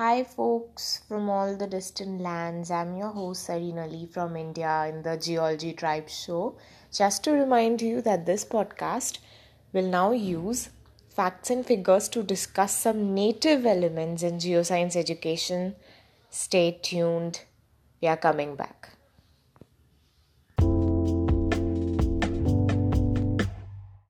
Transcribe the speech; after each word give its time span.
Hi, 0.00 0.22
folks 0.22 1.00
from 1.08 1.28
all 1.28 1.56
the 1.56 1.66
distant 1.66 2.20
lands. 2.20 2.70
I'm 2.70 2.96
your 2.96 3.08
host, 3.08 3.48
Sareen 3.48 3.78
Ali 3.82 4.06
from 4.06 4.36
India 4.36 4.86
in 4.88 5.02
the 5.02 5.16
Geology 5.16 5.72
Tribe 5.72 6.08
Show. 6.08 6.54
Just 6.92 7.24
to 7.24 7.32
remind 7.32 7.82
you 7.82 8.00
that 8.02 8.24
this 8.24 8.44
podcast 8.44 9.18
will 9.72 9.88
now 9.88 10.12
use 10.12 10.68
facts 11.08 11.50
and 11.50 11.66
figures 11.66 12.08
to 12.10 12.22
discuss 12.22 12.76
some 12.76 13.12
native 13.12 13.66
elements 13.66 14.22
in 14.22 14.36
geoscience 14.36 14.94
education. 14.94 15.74
Stay 16.30 16.78
tuned. 16.80 17.40
We 18.00 18.06
are 18.06 18.16
coming 18.16 18.54
back. 18.54 18.97